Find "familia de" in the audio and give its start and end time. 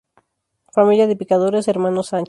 0.73-1.15